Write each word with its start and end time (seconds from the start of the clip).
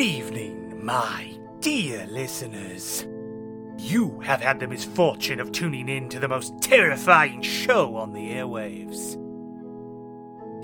Good 0.00 0.06
evening, 0.06 0.82
my 0.82 1.36
dear 1.60 2.06
listeners. 2.06 3.06
You 3.76 4.18
have 4.20 4.40
had 4.40 4.58
the 4.58 4.66
misfortune 4.66 5.40
of 5.40 5.52
tuning 5.52 5.90
in 5.90 6.08
to 6.08 6.18
the 6.18 6.26
most 6.26 6.54
terrifying 6.62 7.42
show 7.42 7.96
on 7.96 8.14
the 8.14 8.30
airwaves. 8.30 9.18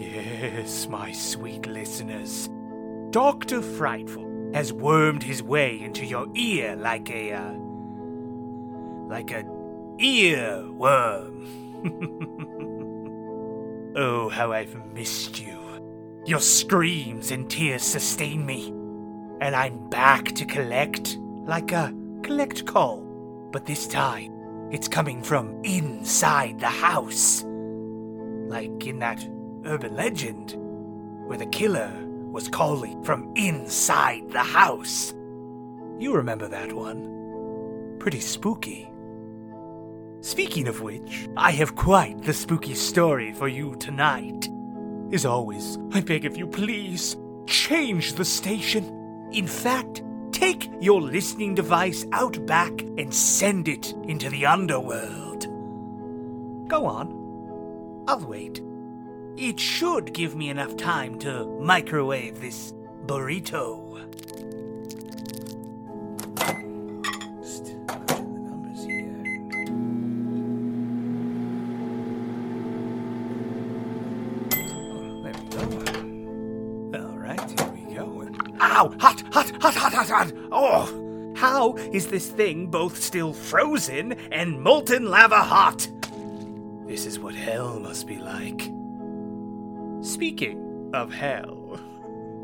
Yes, 0.01 0.89
my 0.89 1.13
sweet 1.13 1.67
listeners. 1.67 2.49
Dr. 3.11 3.61
Frightful 3.61 4.53
has 4.55 4.73
wormed 4.73 5.23
his 5.23 5.43
way 5.43 5.83
into 5.83 6.07
your 6.07 6.29
ear 6.35 6.75
like 6.75 7.11
a, 7.11 7.35
uh, 7.35 7.53
like 9.07 9.33
a 9.33 9.45
earworm. 10.01 11.47
oh, 13.99 14.31
how 14.31 14.53
I've 14.53 14.75
missed 14.95 15.39
you. 15.39 15.59
Your 16.25 16.41
screams 16.41 17.33
and 17.33 17.51
tears 17.51 17.83
sustain 17.83 18.47
me, 18.47 18.73
and 19.41 19.55
I'm 19.55 19.89
back 19.89 20.27
to 20.37 20.45
collect 20.45 21.19
like 21.45 21.73
a 21.73 21.95
collect 22.23 22.67
call. 22.67 23.01
But 23.53 23.67
this 23.67 23.87
time, 23.87 24.33
it's 24.71 24.89
coming 24.89 25.23
from 25.23 25.63
inside 25.65 26.59
the 26.61 26.67
house. 26.67 27.43
Like 27.45 28.87
in 28.87 28.99
that 29.01 29.27
urban 29.65 29.95
legend 29.95 30.55
where 31.27 31.39
the 31.39 31.47
killer 31.47 31.93
was 32.31 32.49
calling 32.49 33.03
from 33.03 33.33
inside 33.37 34.31
the 34.31 34.43
house. 34.43 35.13
You 35.99 36.15
remember 36.15 36.49
that 36.49 36.73
one? 36.73 37.97
Pretty 37.99 38.21
spooky. 38.21 38.89
Speaking 40.21 40.69
of 40.69 40.83
which, 40.83 41.29
I 41.37 41.53
have 41.53 41.77
quite 41.77 42.23
the 42.23 42.35
spooky 42.35 42.75
story 42.75 43.33
for 43.33 43.49
you 43.49 43.77
tonight. 43.77 44.49
As 45.13 45.25
always, 45.25 45.79
I 45.93 46.01
beg 46.01 46.25
of 46.25 46.37
you, 46.37 46.47
please, 46.47 47.17
change 47.47 48.15
the 48.15 48.25
station. 48.25 48.96
In 49.33 49.47
fact, 49.47 50.03
take 50.33 50.71
your 50.81 51.01
listening 51.01 51.55
device 51.55 52.07
out 52.13 52.45
back 52.47 52.83
and 52.83 53.13
send 53.13 53.69
it 53.69 53.93
into 54.05 54.31
the 54.31 54.47
underworld. 54.47 55.47
Go 56.69 56.87
on. 56.87 58.05
I'll 58.09 58.21
wait. 58.21 58.63
It 59.37 59.61
should 59.61 60.13
give 60.15 60.35
me 60.35 60.49
enough 60.49 60.77
time 60.77 61.19
to 61.21 61.47
microwave 61.61 62.41
this 62.41 62.73
burrito. 63.07 63.83
Oh. 75.59 75.73
All 76.95 77.19
right. 77.19 77.66
Ow! 78.61 78.95
Hot, 79.01 79.23
hot, 79.33 79.51
hot, 79.63 79.75
hot, 79.75 79.93
hot, 79.93 80.09
hot! 80.09 80.33
Oh! 80.53 81.33
How 81.37 81.75
is 81.75 82.07
this 82.07 82.29
thing 82.29 82.69
both 82.69 83.03
still 83.03 83.35
frozen 83.35 84.13
and 84.33 84.61
molten 84.61 85.05
lava 85.11 85.43
hot? 85.43 85.87
This 86.87 87.05
is 87.05 87.19
what 87.19 87.35
hell 87.35 87.79
must 87.79 88.07
be 88.07 88.17
like. 88.17 88.71
Speaking 90.03 90.91
of 90.95 91.13
hell, 91.13 91.79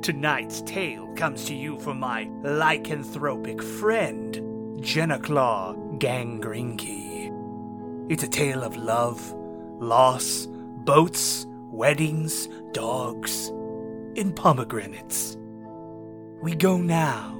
tonight's 0.02 0.60
tale 0.62 1.06
comes 1.14 1.46
to 1.46 1.54
you 1.54 1.78
from 1.78 2.00
my 2.00 2.26
lycanthropic 2.42 3.62
friend, 3.62 4.34
Jenaclaw 4.82 5.98
Gangrinky. 5.98 7.30
It's 8.10 8.24
a 8.24 8.28
tale 8.28 8.62
of 8.62 8.76
love, 8.76 9.32
loss, 9.78 10.46
boats, 10.84 11.46
weddings, 11.70 12.48
dogs, 12.72 13.48
and 14.16 14.36
pomegranates. 14.36 15.38
We 16.42 16.56
go 16.56 16.76
now 16.76 17.38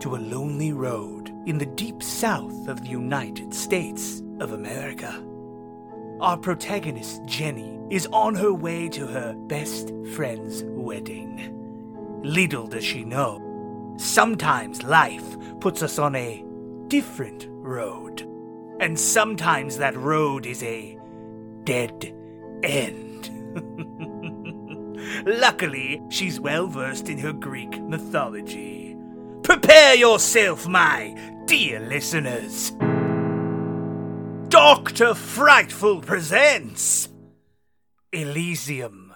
to 0.00 0.16
a 0.16 0.18
lonely 0.18 0.72
road 0.72 1.32
in 1.46 1.58
the 1.58 1.66
deep 1.66 2.02
south 2.02 2.66
of 2.66 2.82
the 2.82 2.88
United 2.88 3.54
States 3.54 4.20
of 4.40 4.50
America. 4.50 5.24
Our 6.20 6.36
protagonist, 6.36 7.24
Jenny, 7.24 7.78
is 7.88 8.08
on 8.08 8.34
her 8.34 8.52
way 8.52 8.88
to 8.88 9.06
her 9.06 9.32
best 9.46 9.92
friend's 10.16 10.64
wedding. 10.64 12.20
Little 12.24 12.66
does 12.66 12.82
she 12.82 13.04
know, 13.04 13.94
sometimes 13.96 14.82
life 14.82 15.36
puts 15.60 15.80
us 15.80 16.00
on 16.00 16.16
a 16.16 16.44
different 16.88 17.46
road. 17.48 18.22
And 18.80 18.98
sometimes 18.98 19.78
that 19.78 19.96
road 19.96 20.46
is 20.46 20.64
a 20.64 20.98
dead 21.62 22.12
end. 22.64 23.11
Luckily, 25.24 26.02
she's 26.08 26.40
well 26.40 26.66
versed 26.66 27.08
in 27.08 27.18
her 27.18 27.32
Greek 27.32 27.80
mythology. 27.82 28.96
Prepare 29.42 29.94
yourself, 29.94 30.66
my 30.66 31.14
dear 31.46 31.80
listeners. 31.80 32.72
Dr. 34.48 35.14
Frightful 35.14 36.00
presents 36.00 37.08
Elysium 38.12 39.14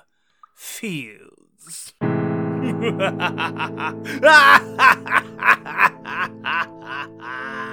Fields. 0.55 1.95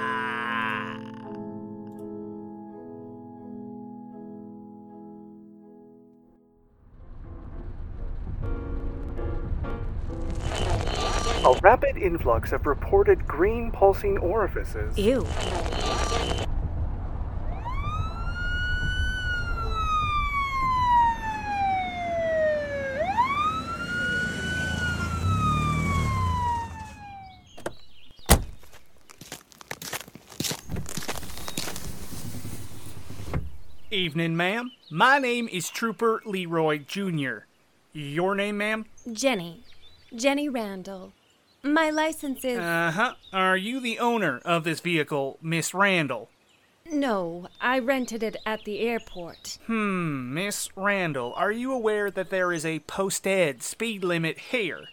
A 11.46 11.52
rapid 11.60 11.98
influx 11.98 12.52
of 12.52 12.64
reported 12.64 13.26
green 13.26 13.70
pulsing 13.70 14.16
orifices. 14.16 14.96
Ew. 14.96 15.26
Evening, 33.90 34.34
ma'am. 34.34 34.70
My 34.90 35.18
name 35.18 35.46
is 35.52 35.68
Trooper 35.68 36.22
Leroy 36.24 36.78
Jr. 36.78 37.40
Your 37.92 38.34
name, 38.34 38.56
ma'am? 38.56 38.86
Jenny. 39.12 39.62
Jenny 40.14 40.48
Randall. 40.48 41.12
My 41.64 41.88
license 41.90 42.44
is. 42.44 42.58
Uh 42.58 42.92
huh. 42.94 43.14
Are 43.32 43.56
you 43.56 43.80
the 43.80 43.98
owner 43.98 44.40
of 44.44 44.64
this 44.64 44.80
vehicle, 44.80 45.38
Miss 45.42 45.74
Randall? 45.74 46.28
no, 46.92 47.48
I 47.60 47.78
rented 47.78 48.22
it 48.22 48.36
at 48.44 48.64
the 48.64 48.80
airport. 48.80 49.58
Hmm, 49.66 50.34
Miss 50.34 50.68
Randall, 50.76 51.32
are 51.34 51.50
you 51.50 51.72
aware 51.72 52.10
that 52.10 52.28
there 52.28 52.52
is 52.52 52.66
a 52.66 52.80
posted 52.80 53.62
speed 53.62 54.04
limit 54.04 54.38
here? 54.38 54.84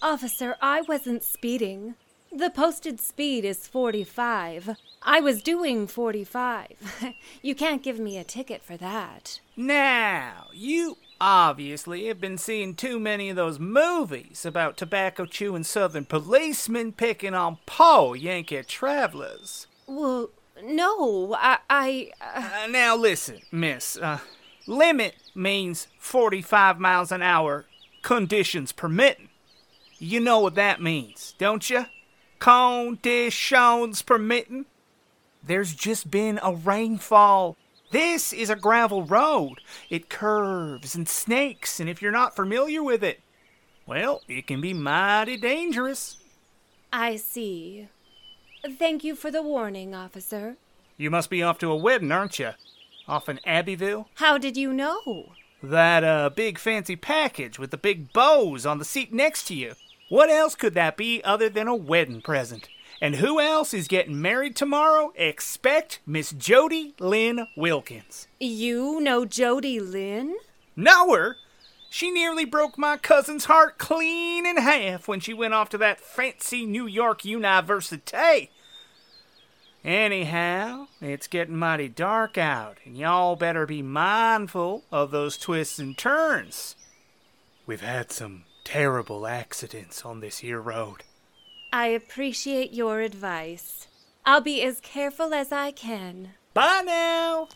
Officer, 0.00 0.56
I 0.62 0.82
wasn't 0.82 1.24
speeding. 1.24 1.96
The 2.30 2.50
posted 2.50 3.00
speed 3.00 3.44
is 3.44 3.66
45. 3.66 4.76
I 5.02 5.20
was 5.20 5.42
doing 5.42 5.86
45. 5.86 7.14
you 7.42 7.54
can't 7.54 7.82
give 7.82 7.98
me 7.98 8.16
a 8.16 8.24
ticket 8.24 8.62
for 8.62 8.76
that. 8.76 9.40
Now, 9.56 10.46
you 10.52 10.98
obviously 11.20 12.06
have 12.06 12.20
been 12.20 12.38
seeing 12.38 12.74
too 12.74 12.98
many 12.98 13.28
of 13.30 13.36
those 13.36 13.58
movies 13.58 14.44
about 14.44 14.76
tobacco 14.76 15.26
chewing 15.26 15.64
southern 15.64 16.04
policemen 16.04 16.92
picking 16.92 17.34
on 17.34 17.58
poor 17.66 18.16
Yankee 18.16 18.62
travelers. 18.62 19.66
Well, 19.86 20.30
no, 20.62 21.34
I. 21.38 21.58
I 21.70 22.10
uh, 22.20 22.64
Uh, 22.64 22.66
now 22.68 22.96
listen, 22.96 23.40
miss. 23.50 23.96
Uh, 23.96 24.18
limit 24.66 25.14
means 25.34 25.88
45 25.98 26.78
miles 26.78 27.12
an 27.12 27.22
hour, 27.22 27.66
conditions 28.02 28.72
permitting. 28.72 29.28
You 29.98 30.20
know 30.20 30.40
what 30.40 30.54
that 30.54 30.80
means, 30.80 31.34
don't 31.38 31.68
you? 31.68 31.86
Conditions 32.38 34.02
permitting. 34.02 34.66
There's 35.42 35.74
just 35.74 36.10
been 36.10 36.38
a 36.42 36.52
rainfall. 36.52 37.56
This 37.90 38.32
is 38.32 38.50
a 38.50 38.56
gravel 38.56 39.02
road. 39.04 39.60
It 39.88 40.10
curves 40.10 40.94
and 40.94 41.08
snakes, 41.08 41.80
and 41.80 41.88
if 41.88 42.02
you're 42.02 42.12
not 42.12 42.36
familiar 42.36 42.82
with 42.82 43.02
it, 43.02 43.20
well, 43.86 44.20
it 44.28 44.46
can 44.46 44.60
be 44.60 44.74
mighty 44.74 45.38
dangerous. 45.38 46.18
I 46.92 47.16
see. 47.16 47.88
Thank 48.78 49.04
you 49.04 49.14
for 49.14 49.30
the 49.30 49.42
warning, 49.42 49.94
officer. 49.94 50.56
You 50.98 51.10
must 51.10 51.30
be 51.30 51.42
off 51.42 51.58
to 51.58 51.70
a 51.70 51.76
wedding, 51.76 52.12
aren't 52.12 52.38
you? 52.38 52.50
Off 53.06 53.28
in 53.28 53.40
Abbeville? 53.46 54.08
How 54.16 54.36
did 54.36 54.56
you 54.56 54.72
know? 54.72 55.32
That 55.62 56.04
uh 56.04 56.30
big 56.30 56.58
fancy 56.58 56.96
package 56.96 57.58
with 57.58 57.70
the 57.70 57.78
big 57.78 58.12
bows 58.12 58.66
on 58.66 58.78
the 58.78 58.84
seat 58.84 59.12
next 59.12 59.44
to 59.44 59.54
you. 59.54 59.74
What 60.08 60.30
else 60.30 60.54
could 60.54 60.74
that 60.74 60.96
be 60.96 61.22
other 61.24 61.48
than 61.48 61.68
a 61.68 61.74
wedding 61.74 62.20
present? 62.20 62.68
And 63.00 63.16
who 63.16 63.40
else 63.40 63.72
is 63.72 63.86
getting 63.86 64.20
married 64.20 64.56
tomorrow? 64.56 65.12
Expect 65.14 66.00
Miss 66.04 66.32
Jody 66.32 66.94
Lynn 66.98 67.46
Wilkins. 67.56 68.26
You 68.40 69.00
know 69.00 69.24
Jody 69.24 69.78
Lynn? 69.78 70.34
Know 70.74 71.14
her? 71.14 71.36
She 71.90 72.10
nearly 72.10 72.44
broke 72.44 72.76
my 72.76 72.96
cousin's 72.96 73.46
heart 73.46 73.78
clean 73.78 74.44
in 74.44 74.56
half 74.56 75.08
when 75.08 75.20
she 75.20 75.32
went 75.32 75.54
off 75.54 75.70
to 75.70 75.78
that 75.78 76.00
fancy 76.00 76.66
New 76.66 76.86
York 76.86 77.24
university. 77.24 78.50
Anyhow, 79.84 80.88
it's 81.00 81.28
getting 81.28 81.56
mighty 81.56 81.88
dark 81.88 82.36
out, 82.36 82.78
and 82.84 82.96
y'all 82.96 83.36
better 83.36 83.64
be 83.64 83.80
mindful 83.80 84.82
of 84.90 85.12
those 85.12 85.38
twists 85.38 85.78
and 85.78 85.96
turns. 85.96 86.74
We've 87.64 87.80
had 87.80 88.10
some 88.10 88.44
terrible 88.64 89.26
accidents 89.26 90.04
on 90.04 90.20
this 90.20 90.38
here 90.38 90.60
road. 90.60 91.04
I 91.72 91.88
appreciate 91.88 92.72
your 92.72 93.00
advice. 93.00 93.88
I'll 94.24 94.40
be 94.40 94.62
as 94.62 94.80
careful 94.80 95.34
as 95.34 95.52
I 95.52 95.70
can. 95.70 96.30
Bye 96.54 96.82
now! 96.84 97.48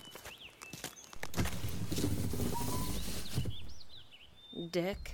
Dick. 4.70 5.12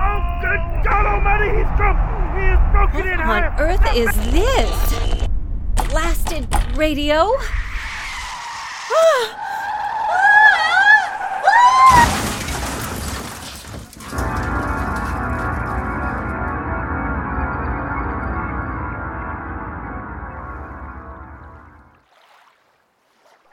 Oh, 0.00 0.38
good 0.40 0.84
God 0.84 1.06
Almighty! 1.06 1.58
He's 1.58 1.76
drunk. 1.76 1.98
He 2.38 2.44
is 2.44 2.60
broken 2.70 3.08
in 3.08 3.18
What 3.26 3.44
on 3.44 3.60
earth 3.60 3.96
is 3.96 4.14
this? 4.30 5.28
Blasted 5.90 6.46
radio? 6.76 7.32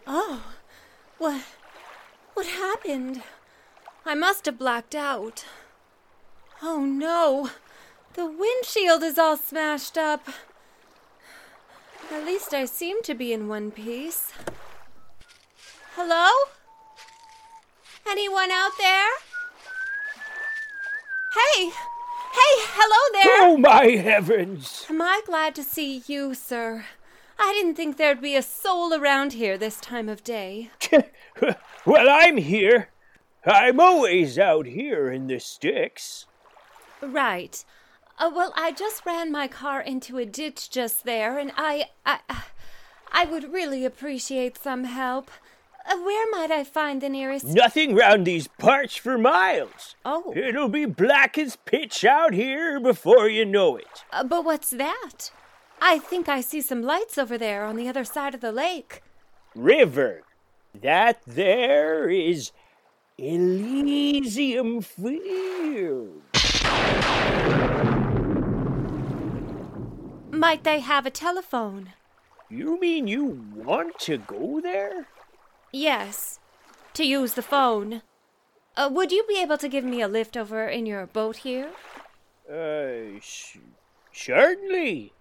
Oh, 0.08 0.44
what? 1.18 1.42
What 2.34 2.46
happened? 2.46 3.24
I 4.06 4.16
must 4.16 4.46
have 4.46 4.58
blacked 4.58 4.96
out. 4.96 5.46
Oh 6.62 6.86
no! 6.86 7.50
The 8.14 8.26
windshield 8.26 9.04
is 9.04 9.18
all 9.18 9.36
smashed 9.36 9.98
up. 9.98 10.30
At 12.12 12.24
least 12.26 12.54
I 12.54 12.66
seem 12.66 13.02
to 13.04 13.14
be 13.14 13.34
in 13.34 13.48
one 13.48 13.72
piece. 13.72 14.32
Hello? 15.98 16.30
Anyone 18.06 18.52
out 18.52 18.74
there? 18.78 19.08
Hey! 21.32 21.68
Hey, 21.68 22.56
hello 22.76 23.24
there! 23.24 23.48
Oh 23.48 23.56
my 23.58 23.92
heavens! 23.92 24.86
Am 24.90 25.02
I 25.02 25.22
glad 25.26 25.56
to 25.56 25.64
see 25.64 26.04
you, 26.06 26.34
sir? 26.34 26.84
I 27.40 27.54
didn't 27.54 27.76
think 27.76 27.96
there'd 27.96 28.20
be 28.20 28.36
a 28.36 28.42
soul 28.42 28.94
around 28.94 29.32
here 29.34 29.58
this 29.58 29.80
time 29.80 30.10
of 30.10 30.22
day. 30.22 30.70
well, 31.86 32.10
I'm 32.10 32.36
here. 32.36 32.90
I'm 33.46 33.80
always 33.80 34.38
out 34.38 34.66
here 34.66 35.10
in 35.10 35.28
the 35.28 35.40
sticks. 35.40 36.26
Right. 37.02 37.64
Uh, 38.20 38.32
well, 38.36 38.52
I 38.58 38.74
just 38.74 39.06
ran 39.06 39.32
my 39.32 39.48
car 39.48 39.80
into 39.80 40.18
a 40.18 40.26
ditch 40.26 40.70
just 40.70 41.06
there, 41.06 41.38
and 41.38 41.54
I, 41.56 41.86
I, 42.06 42.20
I 43.14 43.24
would 43.24 43.54
really 43.54 43.86
appreciate 43.86 44.58
some 44.58 44.84
help. 44.84 45.32
Uh, 45.88 45.98
where 45.98 46.26
might 46.32 46.50
I 46.52 46.64
find 46.64 47.00
the 47.02 47.10
nearest? 47.10 47.46
Nothing 47.46 47.94
round 47.96 48.26
these 48.26 48.48
parts 48.48 48.96
for 48.96 49.18
miles. 49.18 49.96
Oh, 50.04 50.34
It'll 50.36 50.68
be 50.70 50.86
black 50.86 51.38
as 51.38 51.58
pitch 51.58 52.04
out 52.04 52.34
here 52.34 52.80
before 52.80 53.30
you 53.30 53.46
know 53.46 53.78
it. 53.78 54.04
uh, 54.12 54.24
but 54.24 54.44
what's 54.44 54.72
that? 54.72 55.30
I 55.82 56.00
think 56.00 56.28
I 56.28 56.42
see 56.42 56.62
some 56.62 56.82
lights 56.82 57.18
over 57.18 57.38
there 57.38 57.66
on 57.66 57.76
the 57.76 57.88
other 57.88 58.04
side 58.06 58.34
of 58.34 58.42
the 58.42 58.52
lake. 58.52 59.02
River. 59.54 60.24
That 60.82 61.22
there 61.28 62.10
is 62.10 62.52
Elysium 63.18 64.82
Field. 64.82 66.22
Might 70.32 70.64
they 70.64 70.80
have 70.80 71.06
a 71.06 71.10
telephone? 71.12 71.94
You 72.50 72.80
mean 72.80 73.08
you 73.08 73.46
want 73.56 73.98
to 74.00 74.18
go 74.18 74.60
there? 74.62 75.08
Yes, 75.75 76.39
to 76.94 77.04
use 77.04 77.33
the 77.33 77.42
phone. 77.42 78.01
Uh, 78.77 78.88
would 78.89 79.12
you 79.12 79.25
be 79.27 79.42
able 79.42 79.57
to 79.57 79.68
give 79.68 79.83
me 79.83 80.01
a 80.01 80.07
lift 80.07 80.38
over 80.38 80.66
in 80.69 80.86
your 80.86 81.06
boat 81.06 81.44
here? 81.44 81.69
Uh, 82.50 83.19
sh- 83.19 83.57
certainly. 84.13 85.12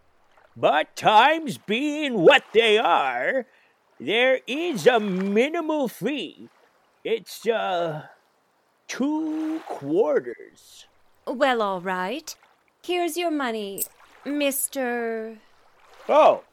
But 0.56 0.94
times 0.94 1.58
being 1.58 2.20
what 2.20 2.44
they 2.52 2.78
are, 2.78 3.46
there 3.98 4.42
is 4.46 4.86
a 4.86 5.00
minimal 5.00 5.88
fee. 5.88 6.48
It's, 7.02 7.48
uh, 7.48 8.06
two 8.86 9.58
quarters. 9.66 10.86
Well, 11.26 11.62
all 11.62 11.80
right. 11.80 12.32
Here's 12.80 13.16
your 13.16 13.32
money, 13.32 13.82
Mr. 14.24 15.38
Oh, 16.08 16.44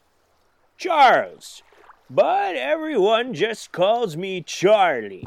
Charles. 0.75 1.61
But 2.13 2.57
everyone 2.57 3.33
just 3.33 3.71
calls 3.71 4.17
me 4.17 4.41
Charlie. 4.41 5.25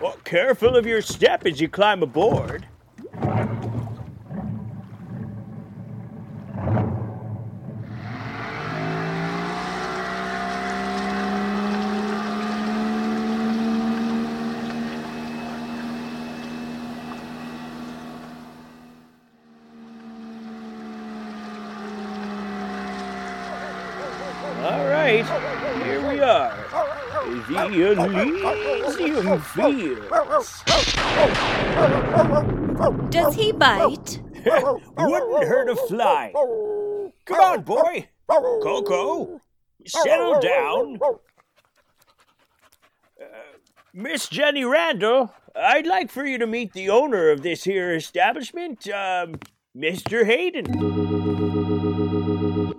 Well, 0.00 0.16
careful 0.22 0.76
of 0.76 0.86
your 0.86 1.02
step 1.02 1.44
as 1.44 1.60
you 1.60 1.68
climb 1.68 2.00
aboard. 2.00 2.68
All 24.62 24.86
right, 24.86 25.24
here. 27.70 27.94
The 27.94 28.12
Elysium 28.84 29.40
Fields. 29.40 30.62
Does 33.10 33.34
he 33.34 33.52
bite? 33.52 34.20
Wouldn't 34.98 35.44
hurt 35.44 35.68
a 35.68 35.76
fly. 35.76 36.32
Come 37.24 37.40
on, 37.40 37.62
boy. 37.62 38.08
Coco, 38.28 39.40
settle 39.86 40.40
down. 40.40 40.98
Uh, 43.20 43.24
Miss 43.92 44.28
Jenny 44.28 44.64
Randall, 44.64 45.32
I'd 45.54 45.86
like 45.86 46.10
for 46.10 46.24
you 46.24 46.38
to 46.38 46.46
meet 46.46 46.72
the 46.72 46.90
owner 46.90 47.30
of 47.30 47.42
this 47.42 47.64
here 47.64 47.94
establishment, 47.94 48.88
um, 48.88 49.40
Mr. 49.76 50.26
Hayden. 50.26 50.64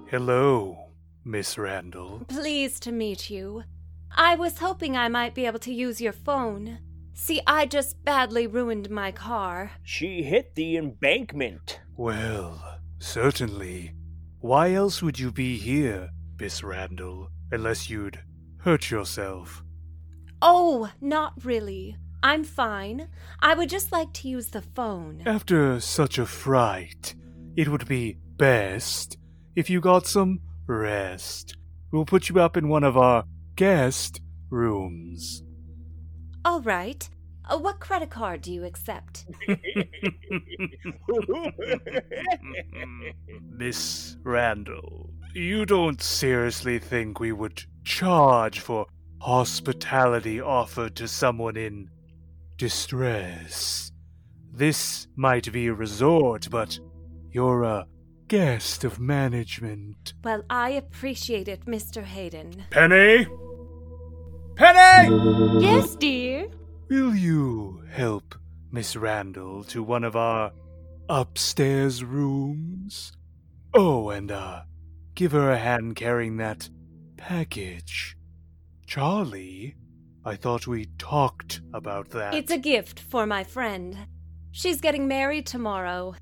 Hello, 0.09 0.86
Miss 1.27 1.57
Randall. 1.57 2.21
Pleased 2.29 2.81
to 2.83 2.91
meet 2.91 3.29
you. 3.29 3.63
I 4.15 4.35
was 4.35 4.59
hoping 4.59 4.95
I 4.95 5.09
might 5.09 5.35
be 5.35 5.45
able 5.45 5.59
to 5.59 5.73
use 5.73 5.99
your 5.99 6.13
phone. 6.13 6.79
See, 7.13 7.41
I 7.45 7.65
just 7.65 8.03
badly 8.05 8.47
ruined 8.47 8.89
my 8.89 9.11
car. 9.11 9.71
She 9.83 10.23
hit 10.23 10.55
the 10.55 10.77
embankment. 10.77 11.81
Well, 11.97 12.79
certainly. 12.99 13.93
Why 14.39 14.73
else 14.73 15.01
would 15.01 15.19
you 15.19 15.31
be 15.31 15.57
here, 15.57 16.11
Miss 16.39 16.63
Randall, 16.63 17.29
unless 17.51 17.89
you'd 17.89 18.19
hurt 18.59 18.89
yourself? 18.89 19.63
Oh, 20.41 20.91
not 21.01 21.33
really. 21.43 21.97
I'm 22.23 22.43
fine. 22.43 23.09
I 23.41 23.53
would 23.53 23.69
just 23.69 23.91
like 23.91 24.13
to 24.13 24.29
use 24.29 24.47
the 24.47 24.61
phone. 24.61 25.23
After 25.25 25.79
such 25.79 26.17
a 26.17 26.25
fright, 26.25 27.15
it 27.55 27.67
would 27.67 27.87
be 27.87 28.17
best 28.37 29.17
if 29.55 29.69
you 29.69 29.81
got 29.81 30.05
some 30.05 30.39
rest. 30.67 31.57
We'll 31.91 32.05
put 32.05 32.29
you 32.29 32.39
up 32.39 32.57
in 32.57 32.67
one 32.67 32.83
of 32.83 32.97
our 32.97 33.23
guest 33.55 34.21
rooms. 34.49 35.43
All 36.45 36.61
right. 36.61 37.09
Uh, 37.49 37.57
what 37.57 37.79
credit 37.79 38.09
card 38.09 38.41
do 38.41 38.51
you 38.51 38.65
accept? 38.65 39.25
Miss 43.57 44.17
Randall, 44.23 45.09
you 45.33 45.65
don't 45.65 46.01
seriously 46.01 46.77
think 46.77 47.19
we 47.19 47.31
would 47.31 47.63
charge 47.85 48.59
for 48.59 48.85
hospitality 49.21 50.41
offered 50.41 50.95
to 50.97 51.07
someone 51.07 51.55
in 51.55 51.89
distress? 52.57 53.91
This 54.51 55.07
might 55.15 55.51
be 55.51 55.67
a 55.67 55.73
resort, 55.73 56.49
but 56.51 56.77
you're 57.31 57.63
a 57.63 57.87
guest 58.27 58.83
of 58.83 58.99
management. 58.99 60.13
Well, 60.23 60.43
I 60.49 60.71
appreciate 60.71 61.47
it, 61.47 61.65
Mr. 61.65 62.03
Hayden. 62.03 62.65
Penny? 62.69 63.27
Penny! 64.55 65.63
Yes, 65.63 65.95
dear. 65.95 66.47
Will 66.89 67.15
you 67.15 67.83
help 67.91 68.35
Miss 68.71 68.95
Randall 68.95 69.63
to 69.65 69.83
one 69.83 70.03
of 70.03 70.15
our 70.15 70.51
upstairs 71.09 72.03
rooms? 72.03 73.13
Oh, 73.73 74.09
and, 74.09 74.31
uh, 74.31 74.63
give 75.15 75.31
her 75.31 75.51
a 75.51 75.57
hand 75.57 75.95
carrying 75.95 76.37
that 76.37 76.69
package. 77.17 78.17
Charlie, 78.85 79.75
I 80.25 80.35
thought 80.35 80.67
we 80.67 80.85
talked 80.97 81.61
about 81.73 82.09
that. 82.11 82.33
It's 82.33 82.51
a 82.51 82.57
gift 82.57 82.99
for 82.99 83.25
my 83.25 83.43
friend. 83.43 83.97
She's 84.51 84.81
getting 84.81 85.07
married 85.07 85.45
tomorrow. 85.45 86.15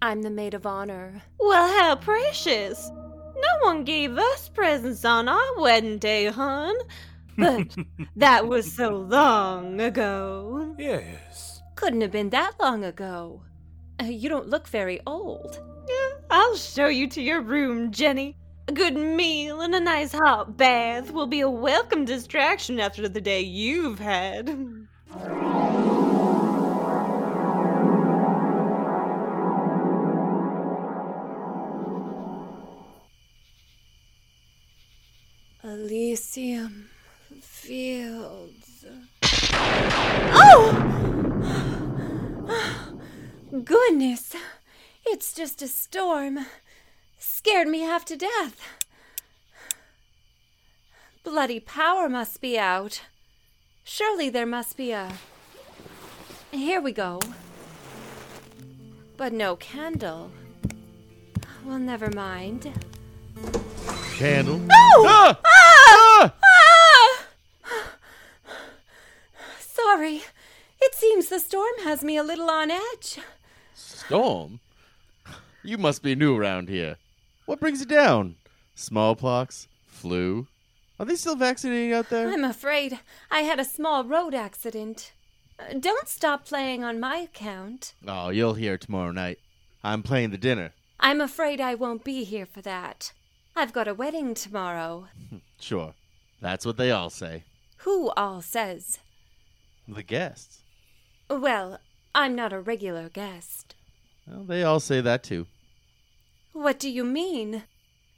I'm 0.00 0.22
the 0.22 0.30
maid 0.30 0.54
of 0.54 0.66
honor. 0.66 1.22
Well, 1.40 1.68
how 1.80 1.96
precious. 1.96 2.90
No 2.90 3.66
one 3.66 3.84
gave 3.84 4.16
us 4.16 4.48
presents 4.48 5.04
on 5.04 5.28
our 5.28 5.58
wedding 5.58 5.98
day, 5.98 6.26
hon. 6.26 6.74
But 7.36 7.76
that 8.16 8.46
was 8.46 8.72
so 8.72 8.90
long 8.90 9.80
ago. 9.80 10.74
Yes. 10.78 11.62
Couldn't 11.74 12.00
have 12.00 12.12
been 12.12 12.30
that 12.30 12.52
long 12.60 12.84
ago. 12.84 13.42
Uh, 14.00 14.06
you 14.06 14.28
don't 14.28 14.48
look 14.48 14.68
very 14.68 15.00
old. 15.06 15.60
I'll 16.30 16.56
show 16.56 16.88
you 16.88 17.08
to 17.08 17.22
your 17.22 17.40
room, 17.40 17.90
Jenny. 17.90 18.36
A 18.68 18.72
good 18.72 18.96
meal 18.96 19.62
and 19.62 19.74
a 19.74 19.80
nice 19.80 20.12
hot 20.12 20.58
bath 20.58 21.10
will 21.10 21.26
be 21.26 21.40
a 21.40 21.48
welcome 21.48 22.04
distraction 22.04 22.78
after 22.78 23.08
the 23.08 23.20
day 23.20 23.40
you've 23.40 23.98
had. 23.98 24.86
Elysium 36.38 36.88
Fields. 37.42 38.84
Oh! 40.32 40.70
Goodness! 43.64 44.36
It's 45.04 45.32
just 45.32 45.62
a 45.62 45.68
storm. 45.68 46.46
Scared 47.18 47.66
me 47.66 47.80
half 47.80 48.04
to 48.04 48.16
death. 48.16 48.60
Bloody 51.24 51.58
power 51.58 52.08
must 52.08 52.40
be 52.40 52.56
out. 52.56 53.02
Surely 53.82 54.30
there 54.30 54.46
must 54.46 54.76
be 54.76 54.92
a. 54.92 55.10
Here 56.52 56.80
we 56.80 56.92
go. 56.92 57.18
But 59.16 59.32
no 59.32 59.56
candle. 59.56 60.30
Well, 61.64 61.80
never 61.80 62.12
mind. 62.12 62.72
Candle. 64.18 64.58
No! 64.58 64.66
Ah! 64.74 65.38
Ah! 66.26 66.34
Sorry. 69.60 70.22
It 70.82 70.94
seems 70.96 71.28
the 71.28 71.38
storm 71.38 71.70
has 71.84 72.02
me 72.02 72.16
a 72.16 72.24
little 72.24 72.50
on 72.50 72.68
edge. 72.72 73.20
Storm? 73.76 74.58
You 75.62 75.78
must 75.78 76.02
be 76.02 76.16
new 76.16 76.36
around 76.36 76.68
here. 76.68 76.96
What 77.46 77.60
brings 77.60 77.78
you 77.78 77.86
down? 77.86 78.34
Smallpox? 78.74 79.68
Flu? 79.86 80.48
Are 80.98 81.06
they 81.06 81.14
still 81.14 81.36
vaccinating 81.36 81.92
out 81.92 82.10
there? 82.10 82.28
I'm 82.28 82.42
afraid 82.42 82.98
I 83.30 83.42
had 83.42 83.60
a 83.60 83.64
small 83.64 84.02
road 84.02 84.34
accident. 84.34 85.12
Uh, 85.60 85.74
Don't 85.78 86.08
stop 86.08 86.44
playing 86.44 86.82
on 86.82 86.98
my 86.98 87.18
account. 87.18 87.94
Oh, 88.04 88.30
you'll 88.30 88.54
hear 88.54 88.76
tomorrow 88.78 89.12
night. 89.12 89.38
I'm 89.84 90.02
playing 90.02 90.30
the 90.30 90.38
dinner. 90.38 90.72
I'm 90.98 91.20
afraid 91.20 91.60
I 91.60 91.76
won't 91.76 92.02
be 92.02 92.24
here 92.24 92.46
for 92.46 92.62
that. 92.62 93.12
I've 93.58 93.72
got 93.72 93.88
a 93.88 93.94
wedding 93.94 94.34
tomorrow. 94.34 95.08
Sure. 95.60 95.94
That's 96.40 96.64
what 96.64 96.76
they 96.76 96.92
all 96.92 97.10
say. 97.10 97.42
Who 97.78 98.10
all 98.10 98.40
says? 98.40 99.00
The 99.88 100.04
guests. 100.04 100.60
Well, 101.28 101.80
I'm 102.14 102.36
not 102.36 102.52
a 102.52 102.60
regular 102.60 103.08
guest. 103.08 103.74
Well, 104.24 104.44
they 104.44 104.62
all 104.62 104.78
say 104.78 105.00
that 105.00 105.24
too. 105.24 105.48
What 106.52 106.78
do 106.78 106.88
you 106.88 107.02
mean? 107.02 107.64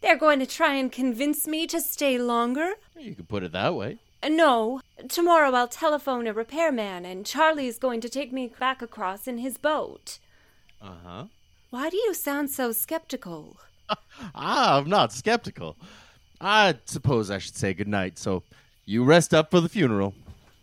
They're 0.03 0.19
going 0.19 0.39
to 0.41 0.47
try 0.47 0.75
and 0.75 0.93
convince 0.93 1.47
me 1.47 1.67
to 1.69 1.81
stay 1.81 2.19
longer? 2.19 2.73
You 2.95 3.15
could 3.15 3.31
put 3.31 3.43
it 3.43 3.53
that 3.53 3.75
way. 3.75 4.01
No. 4.23 4.83
Tomorrow 5.09 5.53
I'll 5.53 5.67
telephone 5.67 6.27
a 6.27 6.35
repairman, 6.35 7.07
and 7.07 7.25
Charlie's 7.25 7.79
going 7.79 8.03
to 8.03 8.11
take 8.11 8.35
me 8.35 8.53
back 8.61 8.83
across 8.83 9.27
in 9.27 9.39
his 9.39 9.57
boat. 9.57 10.19
Uh 10.83 10.93
huh. 11.03 11.25
Why 11.71 11.89
do 11.89 11.97
you 11.97 12.13
sound 12.13 12.51
so 12.51 12.71
skeptical? 12.73 13.57
Ah, 14.35 14.79
I'm 14.79 14.89
not 14.89 15.13
skeptical. 15.13 15.77
I 16.41 16.77
suppose 16.85 17.31
I 17.31 17.39
should 17.39 17.57
say 17.57 17.75
good 17.75 17.89
night, 17.89 18.19
so 18.19 18.43
you 18.85 19.05
rest 19.05 19.35
up 19.35 19.51
for 19.51 19.61
the 19.61 19.69
funeral. 19.69 20.15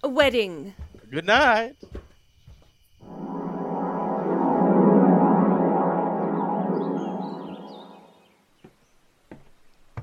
A 0.04 0.10
wedding. 0.10 0.74
Good 1.10 1.26
night. 1.26 1.76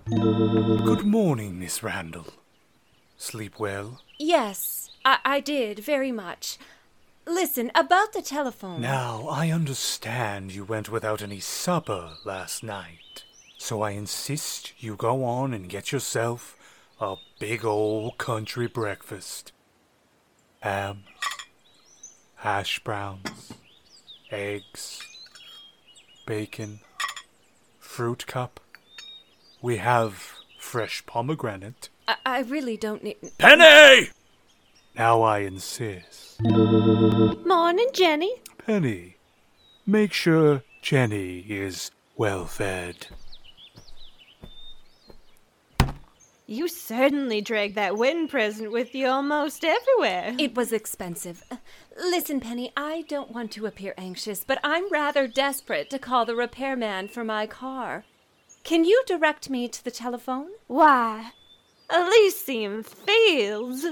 Good 0.07 1.05
morning, 1.05 1.59
Miss 1.59 1.83
Randall. 1.83 2.27
Sleep 3.17 3.59
well? 3.59 4.01
Yes, 4.19 4.91
I, 5.05 5.19
I 5.25 5.41
did, 5.41 5.79
very 5.79 6.13
much. 6.13 6.59
Listen, 7.27 7.71
about 7.75 8.13
the 8.13 8.21
telephone. 8.21 8.81
Now, 8.81 9.27
I 9.29 9.51
understand 9.51 10.53
you 10.53 10.65
went 10.65 10.91
without 10.91 11.23
any 11.23 11.41
supper 11.41 12.15
last 12.25 12.63
night. 12.63 12.99
So 13.65 13.81
I 13.81 13.93
insist 13.93 14.75
you 14.77 14.95
go 14.95 15.25
on 15.25 15.55
and 15.55 15.71
get 15.71 15.91
yourself 15.91 16.55
a 17.01 17.17
big 17.39 17.65
old 17.65 18.19
country 18.19 18.67
breakfast. 18.67 19.53
Ham, 20.61 21.05
hash 22.35 22.81
browns, 22.81 23.55
eggs, 24.31 25.01
bacon, 26.27 26.81
fruit 27.79 28.27
cup. 28.27 28.61
We 29.63 29.79
have 29.79 30.35
fresh 30.59 31.07
pomegranate. 31.07 31.89
I, 32.07 32.17
I 32.27 32.41
really 32.43 32.77
don't 32.77 33.03
need. 33.03 33.17
Penny! 33.39 34.11
Now 34.95 35.23
I 35.23 35.39
insist. 35.39 36.39
Morning, 36.43 37.89
Jenny. 37.95 38.43
Penny, 38.59 39.17
make 39.87 40.13
sure 40.13 40.65
Jenny 40.83 41.39
is 41.49 41.91
well 42.15 42.45
fed. 42.45 43.07
You 46.47 46.69
certainly 46.69 47.41
drag 47.41 47.75
that 47.75 47.97
wedding 47.97 48.29
present 48.29 48.71
with 48.71 48.95
you 48.95 49.07
almost 49.07 49.65
everywhere. 49.65 50.35
It 50.39 50.55
was 50.55 50.75
expensive. 50.75 51.43
Listen, 51.97 52.39
Penny, 52.39 52.71
I 52.77 53.07
don't 53.09 53.31
want 53.31 53.51
to 53.53 53.65
appear 53.65 53.95
anxious, 53.97 54.45
but 54.45 54.59
I'm 54.63 54.91
rather 54.91 55.27
desperate 55.27 55.89
to 55.89 55.99
call 55.99 56.27
the 56.27 56.37
repairman 56.37 57.09
for 57.09 57.25
my 57.25 57.47
car. 57.47 58.05
Can 58.63 58.85
you 58.85 59.03
direct 59.07 59.49
me 59.49 59.69
to 59.69 59.83
the 59.83 59.91
telephone? 59.91 60.49
Why, 60.67 61.31
Elysium 61.91 62.83
Fields 62.83 63.87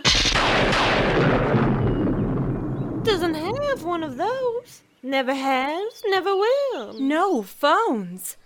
doesn't 3.03 3.35
have 3.35 3.83
one 3.83 4.03
of 4.03 4.19
those. 4.19 4.83
Never 5.03 5.35
has, 5.35 6.03
never 6.07 6.37
will. 6.37 6.93
No 7.01 7.43
phones. 7.43 8.37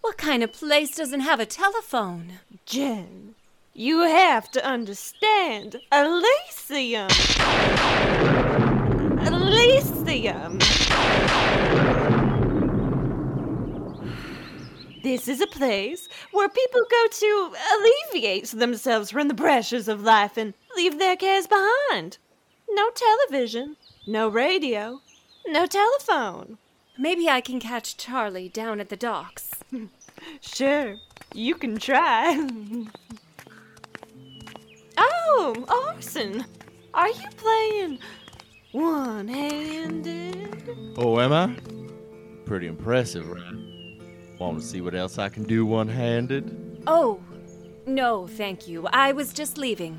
What 0.00 0.16
kind 0.16 0.42
of 0.42 0.52
place 0.52 0.96
doesn't 0.96 1.20
have 1.20 1.38
a 1.38 1.46
telephone? 1.46 2.40
Jen, 2.66 3.34
you 3.74 4.00
have 4.00 4.50
to 4.50 4.64
understand. 4.64 5.80
Elysium. 5.92 7.08
Elysium. 9.26 10.58
This 15.02 15.26
is 15.26 15.40
a 15.40 15.46
place 15.46 16.08
where 16.30 16.48
people 16.48 16.82
go 16.90 17.06
to 17.10 17.54
alleviate 17.74 18.46
themselves 18.50 19.10
from 19.10 19.28
the 19.28 19.34
pressures 19.34 19.88
of 19.88 20.02
life 20.02 20.36
and 20.36 20.54
leave 20.76 20.98
their 20.98 21.16
cares 21.16 21.46
behind. 21.46 22.18
No 22.68 22.90
television, 22.90 23.76
no 24.06 24.28
radio, 24.28 25.00
no 25.46 25.66
telephone. 25.66 26.58
Maybe 26.98 27.28
I 27.28 27.40
can 27.40 27.58
catch 27.58 27.96
Charlie 27.96 28.48
down 28.48 28.80
at 28.80 28.90
the 28.90 28.96
docks. 28.96 29.50
Sure, 30.40 30.98
you 31.34 31.56
can 31.56 31.78
try. 31.78 32.48
oh, 35.34 35.94
Orson, 35.94 36.44
are 36.94 37.08
you 37.08 37.28
playing 37.36 37.98
one 38.72 39.28
handed? 39.28 40.94
Oh, 40.96 41.20
am 41.20 41.32
I? 41.32 41.56
Pretty 42.44 42.66
impressive, 42.66 43.28
right? 43.28 43.54
Want 44.38 44.60
to 44.60 44.66
see 44.66 44.80
what 44.80 44.94
else 44.94 45.18
I 45.18 45.28
can 45.28 45.44
do 45.44 45.64
one 45.64 45.88
handed? 45.88 46.82
Oh, 46.86 47.20
no, 47.86 48.26
thank 48.26 48.68
you. 48.68 48.86
I 48.92 49.12
was 49.12 49.32
just 49.32 49.58
leaving. 49.58 49.98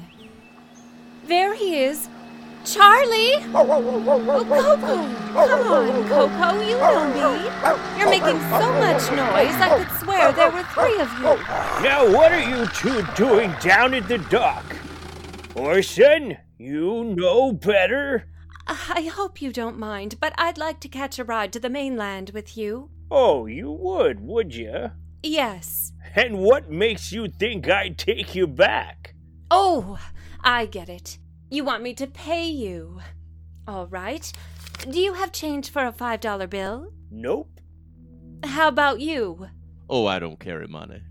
There 1.26 1.54
he 1.54 1.84
is. 1.84 2.10
Charlie! 2.66 3.36
Oh, 3.54 4.46
Coco! 4.48 4.96
Come 5.34 5.68
on, 5.68 6.08
Coco, 6.08 6.62
you 6.62 6.78
know 6.78 7.08
me. 7.12 8.00
You're 8.00 8.10
making 8.10 8.40
so 8.52 8.72
much 8.80 9.12
noise, 9.12 9.56
I 9.60 9.84
could 9.84 10.00
swear 10.00 10.32
there 10.32 10.52
were 10.52 10.64
three 10.64 10.98
of 11.00 11.12
you. 11.18 11.36
Now, 11.84 12.10
what 12.10 12.32
are 12.32 12.42
you 12.42 12.66
two 12.68 13.04
doing 13.16 13.54
down 13.62 13.94
at 13.94 14.08
the 14.08 14.18
dock? 14.18 14.64
Orson, 15.56 16.38
you 16.58 17.04
know 17.04 17.54
better. 17.54 18.26
I 18.68 19.12
hope 19.14 19.42
you 19.42 19.52
don't 19.52 19.78
mind, 19.78 20.16
but 20.20 20.34
I'd 20.38 20.58
like 20.58 20.80
to 20.82 20.88
catch 20.88 21.20
a 21.20 21.24
ride 21.24 21.54
to 21.54 21.60
the 21.60 21.70
mainland 21.70 22.32
with 22.34 22.58
you. 22.58 22.90
Oh, 23.12 23.46
you 23.46 23.72
would, 23.72 24.20
would 24.22 24.56
you? 24.56 24.92
Yes. 25.22 25.94
And 26.16 26.40
what 26.40 26.72
makes 26.72 27.12
you 27.12 27.28
think 27.28 27.70
I'd 27.70 27.98
take 27.98 28.34
you 28.34 28.48
back? 28.48 29.14
Oh, 29.52 30.00
I 30.44 30.66
get 30.66 30.90
it. 30.90 31.20
You 31.50 31.64
want 31.64 31.84
me 31.84 31.94
to 31.96 32.08
pay 32.08 32.48
you. 32.48 33.00
All 33.68 33.88
right. 33.88 34.32
Do 34.90 35.00
you 35.00 35.14
have 35.14 35.32
change 35.32 35.70
for 35.70 35.86
a 35.86 35.92
$5 35.94 36.50
bill? 36.50 36.92
Nope. 37.12 37.60
How 38.44 38.68
about 38.68 39.00
you? 39.00 39.48
Oh, 39.90 40.08
I 40.08 40.20
don't 40.20 40.40
carry 40.40 40.68
money. 40.68 41.04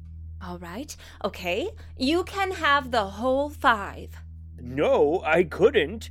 All 0.42 0.58
right. 0.58 0.94
Okay. 1.24 1.70
You 1.96 2.24
can 2.24 2.50
have 2.52 2.90
the 2.90 3.04
whole 3.04 3.48
five. 3.48 4.10
No, 4.64 5.20
I 5.24 5.42
couldn't. 5.42 6.10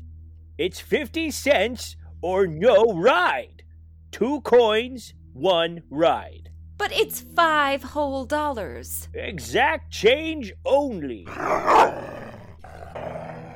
It's 0.58 0.82
50 0.82 1.32
cents 1.32 1.96
or 2.22 2.46
no 2.46 2.94
ride. 2.94 3.64
Two 4.12 4.42
coins, 4.42 5.14
one 5.32 5.84
ride. 5.90 6.50
But 6.78 6.92
it's 6.92 7.22
five 7.22 7.82
whole 7.82 8.26
dollars. 8.26 9.08
Exact 9.14 9.92
change 9.92 10.52
only. 10.66 11.26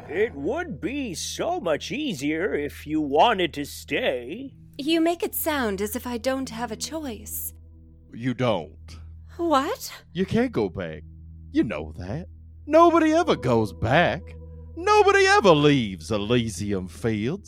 It 0.08 0.34
would 0.34 0.80
be 0.80 1.14
so 1.14 1.60
much 1.60 1.92
easier 1.92 2.54
if 2.54 2.88
you 2.88 3.02
wanted 3.02 3.54
to 3.56 3.66
stay. 3.66 4.54
You 4.78 5.02
make 5.02 5.24
it 5.24 5.36
sound 5.36 5.82
as 5.82 5.98
if 5.98 6.08
I 6.08 6.18
don't 6.18 6.50
have 6.52 6.72
a 6.72 6.78
choice. 6.78 7.54
You 8.14 8.34
don't. 8.34 8.98
What? 9.36 9.92
You 10.14 10.25
can't 10.25 10.54
go 10.54 10.70
back. 10.70 11.04
You 11.52 11.66
know 11.66 11.94
that. 11.98 12.28
Nobody 12.66 13.12
ever 13.12 13.36
goes 13.36 13.74
back. 13.74 14.22
Nobody 14.77 15.25
ever 15.25 15.51
leaves 15.51 16.12
Elysium 16.12 16.88
Fields. 16.88 17.48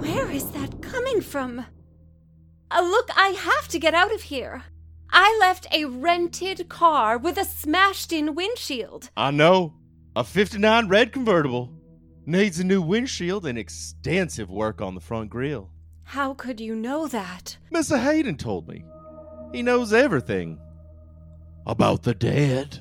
Where 0.00 0.30
is 0.30 0.50
that 0.50 0.82
coming 0.82 1.20
from? 1.20 1.64
Uh, 2.70 2.80
look, 2.80 3.08
I 3.16 3.28
have 3.28 3.68
to 3.68 3.78
get 3.78 3.94
out 3.94 4.12
of 4.12 4.22
here. 4.22 4.64
I 5.10 5.36
left 5.40 5.72
a 5.72 5.84
rented 5.84 6.68
car 6.68 7.18
with 7.18 7.38
a 7.38 7.44
smashed 7.44 8.12
in 8.12 8.34
windshield. 8.34 9.10
I 9.16 9.30
know. 9.30 9.74
A 10.16 10.24
59 10.24 10.88
red 10.88 11.12
convertible. 11.12 11.70
Needs 12.26 12.58
a 12.58 12.64
new 12.64 12.82
windshield 12.82 13.46
and 13.46 13.56
extensive 13.58 14.50
work 14.50 14.80
on 14.80 14.94
the 14.94 15.00
front 15.00 15.30
grille. 15.30 15.70
How 16.04 16.34
could 16.34 16.60
you 16.60 16.74
know 16.74 17.06
that? 17.08 17.56
Mr. 17.72 18.02
Hayden 18.02 18.36
told 18.36 18.68
me. 18.68 18.84
He 19.52 19.62
knows 19.62 19.92
everything 19.92 20.58
about 21.66 22.02
the 22.02 22.14
dead. 22.14 22.80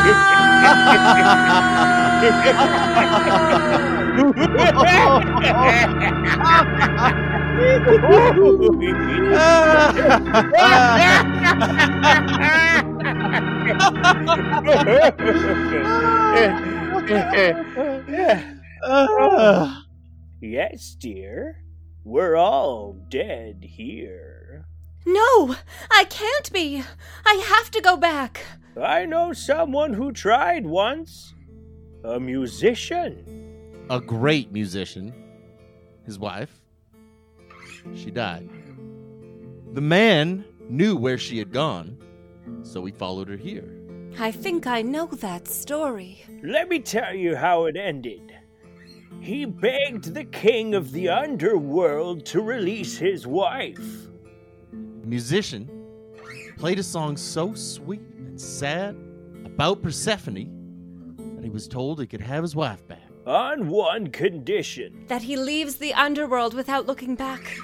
yes, 20.40 20.96
dear. 20.98 21.62
We're 22.04 22.36
all 22.36 22.96
dead 23.10 23.62
here. 23.62 24.64
No, 25.06 25.56
I 25.90 26.04
can't 26.08 26.52
be. 26.52 26.82
I 27.24 27.34
have 27.34 27.70
to 27.72 27.80
go 27.80 27.96
back. 27.96 28.44
I 28.80 29.06
know 29.06 29.32
someone 29.32 29.92
who 29.92 30.12
tried 30.12 30.66
once. 30.66 31.34
A 32.04 32.18
musician. 32.18 33.24
a 33.90 34.00
great 34.00 34.52
musician. 34.52 35.12
His 36.06 36.18
wife. 36.18 36.60
She 37.94 38.10
died. 38.10 38.48
The 39.72 39.80
man 39.80 40.44
knew 40.68 40.96
where 40.96 41.18
she 41.18 41.38
had 41.38 41.52
gone, 41.52 41.98
so 42.62 42.84
he 42.84 42.92
followed 42.92 43.28
her 43.28 43.36
here. 43.36 43.68
I 44.18 44.30
think 44.30 44.66
I 44.66 44.82
know 44.82 45.06
that 45.06 45.48
story. 45.48 46.24
Let 46.42 46.68
me 46.68 46.78
tell 46.80 47.14
you 47.14 47.36
how 47.36 47.66
it 47.66 47.76
ended. 47.76 48.32
He 49.20 49.44
begged 49.44 50.14
the 50.14 50.24
king 50.24 50.74
of 50.74 50.92
the 50.92 51.08
underworld 51.08 52.24
to 52.26 52.40
release 52.40 52.96
his 52.96 53.26
wife. 53.26 54.08
Musician 55.10 55.68
played 56.56 56.78
a 56.78 56.82
song 56.84 57.16
so 57.16 57.52
sweet 57.52 58.00
and 58.16 58.40
sad 58.40 58.96
about 59.44 59.82
Persephone 59.82 61.16
that 61.34 61.42
he 61.42 61.50
was 61.50 61.66
told 61.66 62.00
he 62.00 62.06
could 62.06 62.20
have 62.20 62.44
his 62.44 62.54
wife 62.54 62.86
back. 62.86 63.08
On 63.26 63.68
one 63.68 64.10
condition. 64.12 65.04
That 65.08 65.22
he 65.22 65.36
leaves 65.36 65.76
the 65.76 65.92
underworld 65.94 66.54
without 66.54 66.86
looking 66.86 67.16
back. 67.16 67.58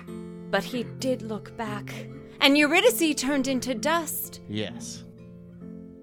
But 0.51 0.65
he 0.65 0.83
did 0.99 1.23
look 1.23 1.57
back, 1.57 1.93
and 2.41 2.59
Eurydice 2.59 3.15
turned 3.15 3.47
into 3.47 3.75
dust. 3.75 4.41
Yes. 4.49 5.05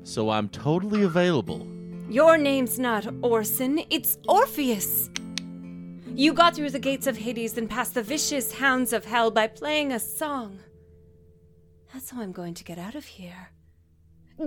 So 0.03 0.29
I'm 0.29 0.47
totally 0.47 1.03
available. 1.03 1.67
Your 2.09 2.37
name's 2.37 2.79
not 2.79 3.05
Orson, 3.21 3.83
it's 3.89 4.17
Orpheus. 4.27 5.09
You 6.15 6.33
got 6.33 6.55
through 6.55 6.69
the 6.69 6.79
gates 6.79 7.07
of 7.07 7.17
Hades 7.17 7.57
and 7.57 7.69
past 7.69 7.95
the 7.95 8.03
vicious 8.03 8.53
hounds 8.53 8.93
of 8.93 9.03
hell 9.03 9.31
by 9.31 9.47
playing 9.47 9.91
a 9.91 9.99
song. 9.99 10.59
That's 11.93 12.09
how 12.09 12.21
I'm 12.21 12.31
going 12.31 12.55
to 12.55 12.63
get 12.63 12.79
out 12.79 12.95
of 12.95 13.05
here. 13.05 13.51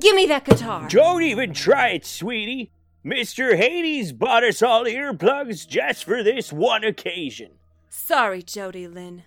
Give 0.00 0.16
me 0.16 0.26
that 0.26 0.44
guitar. 0.44 0.88
Don't 0.88 1.22
even 1.22 1.54
try 1.54 1.90
it, 1.90 2.04
sweetie. 2.04 2.72
Mr. 3.04 3.56
Hades 3.56 4.12
bought 4.12 4.42
us 4.42 4.62
all 4.62 4.85
earplugs 4.85 5.66
just 5.66 6.04
for 6.04 6.24
this 6.24 6.52
one 6.52 6.82
occasion. 6.82 7.52
Sorry, 7.88 8.42
Jody 8.42 8.88
Lynn, 8.88 9.22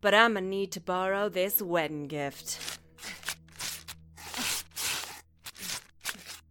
but 0.00 0.14
I'm 0.14 0.34
gonna 0.34 0.46
need 0.46 0.70
to 0.72 0.80
borrow 0.80 1.28
this 1.28 1.60
wedding 1.60 2.06
gift. 2.06 2.78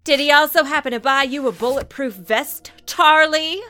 Did 0.04 0.20
he 0.20 0.30
also 0.32 0.66
happen 0.66 0.92
to 0.92 1.00
buy 1.00 1.24
you 1.24 1.48
a 1.48 1.54
bulletproof 1.54 2.14
vest, 2.16 2.74
Charlie? 2.86 3.62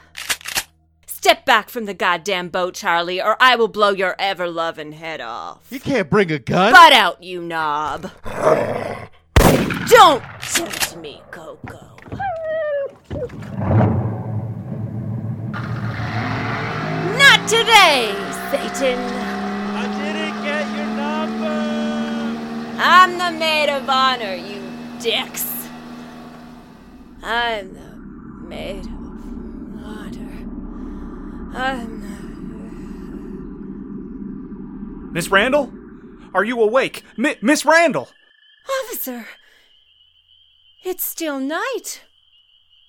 Step 1.19 1.45
back 1.45 1.67
from 1.67 1.86
the 1.86 1.95
goddamn 1.95 2.49
boat, 2.49 2.75
Charlie, 2.75 3.19
or 3.19 3.36
I 3.39 3.56
will 3.56 3.67
blow 3.67 3.89
your 3.89 4.15
ever 4.19 4.47
loving 4.47 4.91
head 4.91 5.19
off. 5.19 5.65
You 5.71 5.80
can't 5.80 6.12
bring 6.12 6.32
a 6.32 6.38
gun. 6.38 6.71
Butt 6.71 6.93
out, 6.93 7.23
you 7.23 7.41
knob. 7.41 8.12
Don't 9.89 10.23
tempt 10.41 10.95
me, 10.97 11.23
Coco. 11.32 11.97
Not 17.17 17.49
today, 17.49 18.13
Satan. 18.51 18.99
I 19.73 19.88
didn't 19.97 20.43
get 20.43 20.67
your 20.77 20.86
number. 20.97 21.58
I'm 22.80 23.17
the 23.17 23.32
maid 23.39 23.69
of 23.71 23.89
honor, 23.89 24.36
you 24.36 24.62
dicks. 25.01 25.67
I'm 27.23 27.73
the 27.73 27.95
maid 28.47 28.82
of 28.82 28.86
honor. 28.86 28.87
Uh, 31.53 31.57
I'm. 31.57 32.17
Miss 35.13 35.29
Randall? 35.29 35.71
Are 36.33 36.43
you 36.43 36.62
awake? 36.62 37.03
Mi- 37.15 37.38
Miss 37.41 37.65
Randall! 37.65 38.10
Officer! 38.83 39.27
It's 40.83 41.03
still 41.03 41.39
night. 41.39 42.03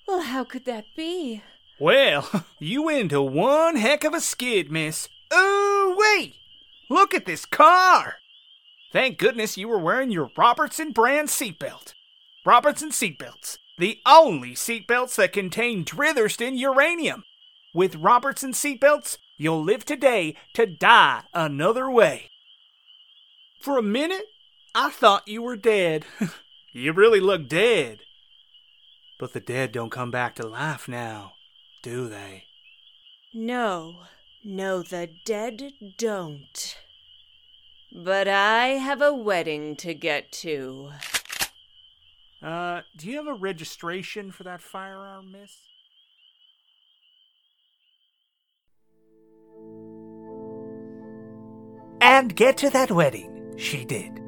Well, 0.07 0.21
how 0.21 0.43
could 0.43 0.65
that 0.65 0.85
be? 0.95 1.41
Well, 1.79 2.29
you 2.59 2.89
into 2.89 3.21
one 3.21 3.77
heck 3.77 4.03
of 4.03 4.13
a 4.13 4.21
skid, 4.21 4.71
miss. 4.71 5.09
Ooh, 5.33 5.95
wait! 5.97 6.35
Look 6.89 7.13
at 7.13 7.25
this 7.25 7.45
car! 7.45 8.15
Thank 8.91 9.17
goodness 9.17 9.57
you 9.57 9.67
were 9.67 9.79
wearing 9.79 10.11
your 10.11 10.31
Robertson 10.37 10.91
brand 10.91 11.29
seatbelt. 11.29 11.93
Robertson 12.45 12.89
seatbelts, 12.89 13.57
the 13.77 13.99
only 14.05 14.51
seatbelts 14.51 15.15
that 15.15 15.33
contain 15.33 15.85
Dritherston 15.85 16.57
uranium. 16.57 17.23
With 17.73 17.97
Robertson 17.97 18.51
seatbelts, 18.51 19.17
you'll 19.37 19.63
live 19.63 19.85
today 19.85 20.35
to 20.53 20.65
die 20.65 21.21
another 21.33 21.89
way. 21.89 22.29
For 23.61 23.77
a 23.77 23.83
minute, 23.83 24.25
I 24.73 24.89
thought 24.89 25.27
you 25.27 25.43
were 25.43 25.55
dead. 25.55 26.05
you 26.73 26.93
really 26.93 27.19
look 27.19 27.47
dead. 27.47 27.99
But 29.19 29.33
the 29.33 29.39
dead 29.39 29.71
don't 29.71 29.91
come 29.91 30.09
back 30.09 30.35
to 30.35 30.47
life 30.47 30.87
now, 30.87 31.33
do 31.83 32.09
they? 32.09 32.45
No, 33.35 33.97
no, 34.43 34.81
the 34.81 35.09
dead 35.23 35.73
don't. 35.97 36.77
But 37.91 38.27
I 38.27 38.67
have 38.69 39.01
a 39.01 39.13
wedding 39.13 39.75
to 39.77 39.93
get 39.93 40.31
to. 40.31 40.91
Uh, 42.41 42.81
do 42.97 43.07
you 43.07 43.17
have 43.17 43.27
a 43.27 43.33
registration 43.33 44.31
for 44.31 44.43
that 44.43 44.61
firearm, 44.61 45.31
miss? 45.31 45.68
And 52.01 52.35
get 52.35 52.57
to 52.57 52.69
that 52.69 52.91
wedding, 52.91 53.53
she 53.57 53.85
did. 53.85 54.21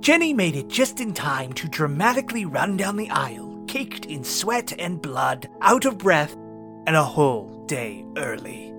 Jenny 0.00 0.32
made 0.32 0.56
it 0.56 0.68
just 0.68 1.00
in 1.00 1.12
time 1.12 1.52
to 1.54 1.68
dramatically 1.68 2.46
run 2.46 2.76
down 2.76 2.96
the 2.96 3.10
aisle, 3.10 3.62
caked 3.66 4.06
in 4.06 4.24
sweat 4.24 4.72
and 4.78 5.00
blood, 5.00 5.48
out 5.60 5.84
of 5.84 5.98
breath, 5.98 6.34
and 6.86 6.96
a 6.96 7.04
whole 7.04 7.64
day 7.66 8.04
early. 8.16 8.72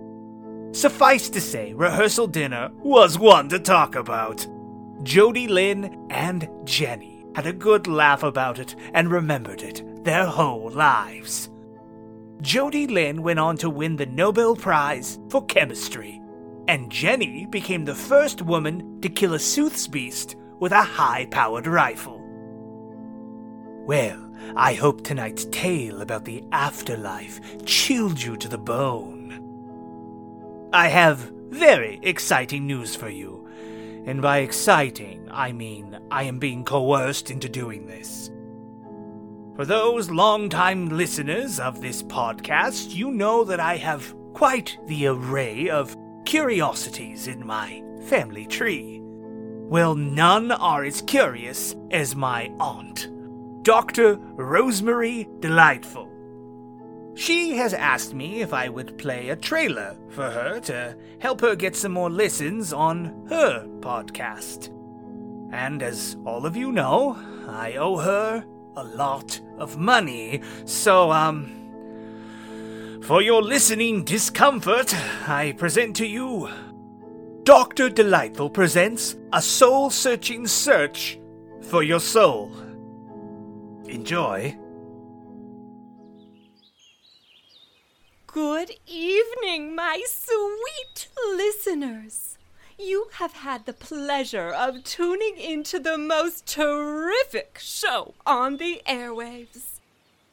Suffice 0.71 1.29
to 1.29 1.41
say, 1.41 1.73
rehearsal 1.73 2.27
dinner 2.27 2.71
was 2.79 3.19
one 3.19 3.49
to 3.49 3.59
talk 3.59 3.95
about. 3.95 4.47
Jody 5.03 5.47
Lynn 5.47 6.07
and 6.09 6.49
Jenny 6.63 7.25
had 7.35 7.45
a 7.45 7.53
good 7.53 7.87
laugh 7.87 8.23
about 8.23 8.57
it 8.57 8.75
and 8.93 9.11
remembered 9.11 9.61
it 9.61 9.83
their 10.03 10.25
whole 10.25 10.69
lives. 10.71 11.49
Jody 12.41 12.87
Lynn 12.87 13.21
went 13.21 13.39
on 13.39 13.57
to 13.57 13.69
win 13.69 13.95
the 13.97 14.05
Nobel 14.05 14.55
Prize 14.55 15.19
for 15.29 15.45
Chemistry, 15.45 16.20
and 16.67 16.91
Jenny 16.91 17.45
became 17.45 17.85
the 17.85 17.95
first 17.95 18.41
woman 18.41 18.99
to 19.01 19.09
kill 19.09 19.33
a 19.33 19.39
Sooth's 19.39 19.87
Beast 19.87 20.35
with 20.59 20.71
a 20.71 20.81
high 20.81 21.27
powered 21.31 21.67
rifle. 21.67 22.21
Well, 23.85 24.31
I 24.55 24.73
hope 24.73 25.03
tonight's 25.03 25.45
tale 25.45 26.01
about 26.01 26.25
the 26.25 26.43
afterlife 26.51 27.39
chilled 27.65 28.21
you 28.21 28.37
to 28.37 28.47
the 28.47 28.57
bone. 28.57 30.69
I 30.73 30.87
have 30.87 31.31
very 31.49 31.99
exciting 32.03 32.65
news 32.65 32.95
for 32.95 33.09
you. 33.09 33.47
And 34.05 34.21
by 34.21 34.39
exciting, 34.39 35.27
I 35.29 35.51
mean 35.51 35.99
I 36.09 36.23
am 36.23 36.39
being 36.39 36.63
coerced 36.63 37.29
into 37.29 37.49
doing 37.49 37.85
this. 37.85 38.31
For 39.55 39.65
those 39.65 40.09
long-time 40.09 40.89
listeners 40.89 41.59
of 41.59 41.81
this 41.81 42.01
podcast, 42.01 42.95
you 42.95 43.11
know 43.11 43.43
that 43.43 43.59
I 43.59 43.77
have 43.77 44.15
quite 44.33 44.77
the 44.87 45.07
array 45.07 45.69
of 45.69 45.95
curiosities 46.25 47.27
in 47.27 47.45
my 47.45 47.83
family 48.05 48.45
tree. 48.45 48.99
Well, 49.03 49.95
none 49.95 50.51
are 50.51 50.83
as 50.83 51.01
curious 51.01 51.75
as 51.91 52.15
my 52.15 52.51
aunt, 52.59 53.09
Dr. 53.63 54.17
Rosemary 54.17 55.29
Delightful. 55.39 56.09
She 57.15 57.51
has 57.57 57.73
asked 57.73 58.13
me 58.13 58.41
if 58.41 58.53
I 58.53 58.69
would 58.69 58.97
play 58.97 59.29
a 59.29 59.35
trailer 59.35 59.97
for 60.09 60.29
her 60.29 60.59
to 60.61 60.95
help 61.19 61.41
her 61.41 61.55
get 61.55 61.75
some 61.75 61.91
more 61.91 62.09
listens 62.09 62.73
on 62.73 63.27
her 63.29 63.65
podcast. 63.79 64.69
And 65.53 65.83
as 65.83 66.17
all 66.25 66.45
of 66.45 66.55
you 66.55 66.71
know, 66.71 67.17
I 67.47 67.73
owe 67.73 67.97
her 67.97 68.45
a 68.75 68.83
lot 68.83 69.39
of 69.57 69.77
money, 69.77 70.41
so, 70.65 71.11
um. 71.11 71.60
For 73.01 73.23
your 73.23 73.41
listening 73.41 74.03
discomfort, 74.03 74.93
I 75.27 75.53
present 75.57 75.95
to 75.95 76.05
you 76.05 76.49
Dr. 77.43 77.89
Delightful 77.89 78.51
presents 78.51 79.15
a 79.33 79.41
soul 79.41 79.89
searching 79.89 80.45
search 80.45 81.19
for 81.61 81.81
your 81.81 81.99
soul. 81.99 82.51
Enjoy. 83.87 84.55
Good 88.27 88.71
evening, 88.85 89.73
my 89.75 90.03
sweet 90.07 91.07
listeners. 91.35 92.37
You 92.77 93.07
have 93.13 93.33
had 93.33 93.65
the 93.65 93.73
pleasure 93.73 94.49
of 94.49 94.83
tuning 94.83 95.37
into 95.37 95.79
the 95.79 95.97
most 95.97 96.45
terrific 96.45 97.57
show 97.59 98.13
on 98.27 98.57
the 98.57 98.83
airwaves. 98.87 99.79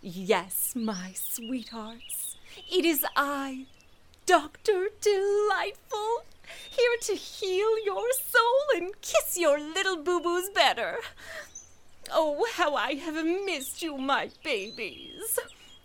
Yes, 0.00 0.74
my 0.76 1.12
sweethearts, 1.14 2.17
it 2.70 2.85
is 2.85 3.04
I, 3.16 3.66
Dr. 4.26 4.88
Delightful, 5.00 6.24
here 6.68 6.96
to 7.02 7.14
heal 7.14 7.83
your 7.85 8.04
soul 8.12 8.76
and 8.76 9.00
kiss 9.00 9.38
your 9.38 9.59
little 9.59 9.96
boo 9.96 10.20
boos 10.20 10.50
better. 10.50 10.98
Oh, 12.11 12.46
how 12.54 12.74
I 12.74 12.94
have 12.94 13.24
missed 13.24 13.83
you, 13.83 13.96
my 13.96 14.31
babies. 14.44 15.38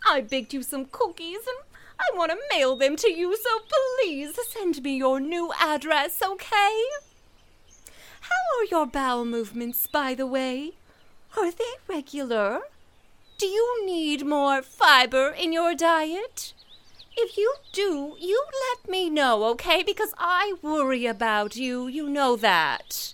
I 0.08 0.22
baked 0.22 0.54
you 0.54 0.63
some 0.63 0.86
cookies 0.86 1.39
and 1.48 1.58
I 2.00 2.17
want 2.17 2.32
to 2.32 2.38
mail 2.52 2.76
them 2.76 2.96
to 2.98 3.12
you, 3.12 3.36
so 3.36 3.50
please 4.02 4.38
send 4.52 4.84
me 4.84 4.98
your 4.98 5.19
new 5.19 5.52
address, 5.60 6.22
okay? 6.22 6.84
How 8.22 8.60
are 8.60 8.65
your 8.69 8.86
bowel 8.86 9.26
movements, 9.26 9.88
by 9.88 10.15
the 10.15 10.28
way? 10.28 10.74
Are 11.38 11.52
they 11.52 11.74
regular? 11.88 12.62
Do 13.38 13.46
you 13.46 13.86
need 13.86 14.26
more 14.26 14.62
fiber 14.62 15.30
in 15.30 15.54
your 15.54 15.76
diet? 15.76 16.54
If 17.15 17.38
you 17.38 17.54
do, 17.71 18.15
you 18.19 18.43
let 18.71 18.89
me 18.89 19.10
know, 19.10 19.43
okay? 19.52 19.84
Because 19.84 20.13
I 20.17 20.56
worry 20.62 21.06
about 21.06 21.56
you. 21.56 21.88
You 21.88 22.10
know 22.10 22.36
that. 22.36 23.13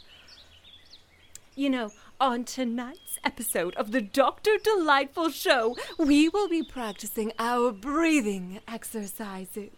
You 1.56 1.70
know, 1.70 1.92
on 2.20 2.46
tonight's 2.46 3.20
episode 3.24 3.76
of 3.76 3.92
the 3.92 4.02
Dr. 4.02 4.52
Delightful 4.64 5.30
Show, 5.30 5.76
we 5.98 6.30
will 6.30 6.48
be 6.48 6.64
practicing 6.64 7.34
our 7.38 7.72
breathing 7.72 8.62
exercises. 8.68 9.72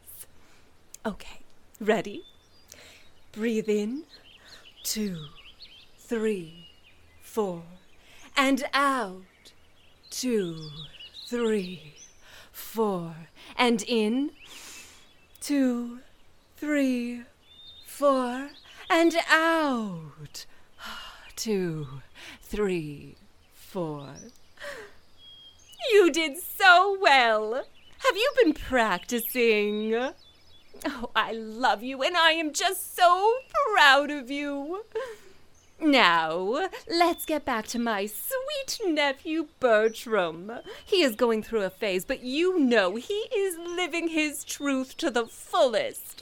Okay, 1.05 1.41
ready? 1.79 2.23
Breathe 3.31 3.69
in, 3.69 4.03
two, 4.83 5.25
three, 5.97 6.67
four, 7.21 7.63
and 8.37 8.63
out, 8.73 9.23
two, 10.09 10.69
three, 11.27 11.95
four, 12.51 13.15
and 13.57 13.83
in, 13.87 14.31
two, 15.39 15.99
three, 16.57 17.23
four, 17.85 18.49
and 18.89 19.15
out, 19.29 20.45
two, 21.35 21.87
three, 22.41 23.15
four. 23.53 24.07
You 25.91 26.11
did 26.11 26.37
so 26.37 26.95
well. 27.01 27.55
Have 27.55 28.15
you 28.15 28.31
been 28.43 28.53
practicing? 28.53 29.95
Oh, 30.85 31.09
I 31.15 31.31
love 31.31 31.83
you, 31.83 32.03
and 32.03 32.15
I 32.15 32.31
am 32.33 32.53
just 32.53 32.95
so 32.95 33.33
proud 33.73 34.11
of 34.11 34.29
you. 34.31 34.83
Now, 35.83 36.69
let's 36.87 37.25
get 37.25 37.43
back 37.43 37.65
to 37.67 37.79
my 37.79 38.05
sweet 38.05 38.79
nephew 38.85 39.47
Bertram. 39.59 40.51
He 40.85 41.01
is 41.01 41.15
going 41.15 41.41
through 41.41 41.63
a 41.63 41.71
phase, 41.71 42.05
but 42.05 42.23
you 42.23 42.59
know 42.59 42.97
he 42.97 43.25
is 43.35 43.57
living 43.57 44.09
his 44.09 44.43
truth 44.43 44.95
to 44.97 45.09
the 45.09 45.25
fullest. 45.25 46.21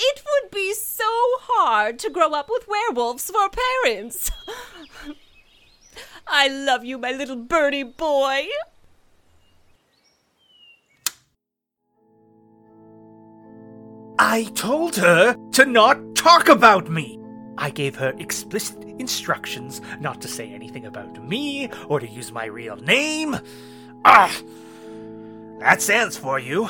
It 0.00 0.22
would 0.24 0.50
be 0.50 0.72
so 0.72 1.04
hard 1.04 1.98
to 2.00 2.10
grow 2.10 2.32
up 2.32 2.48
with 2.48 2.66
werewolves 2.66 3.30
for 3.30 3.50
parents. 3.84 4.30
I 6.26 6.48
love 6.48 6.82
you, 6.82 6.96
my 6.96 7.12
little 7.12 7.36
birdie 7.36 7.82
boy. 7.82 8.46
I 14.18 14.44
told 14.54 14.96
her 14.96 15.36
to 15.52 15.66
not 15.66 16.14
talk 16.14 16.48
about 16.48 16.90
me. 16.90 17.18
I 17.58 17.70
gave 17.70 17.96
her 17.96 18.14
explicit 18.18 18.82
instructions 18.98 19.80
not 20.00 20.20
to 20.22 20.28
say 20.28 20.50
anything 20.50 20.84
about 20.86 21.22
me 21.22 21.70
or 21.88 22.00
to 22.00 22.06
use 22.06 22.32
my 22.32 22.46
real 22.46 22.76
name. 22.76 23.36
Ah! 24.04 24.34
That 25.60 25.80
stands 25.80 26.16
for 26.16 26.38
you. 26.38 26.68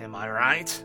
Am 0.00 0.14
I 0.14 0.30
right? 0.30 0.84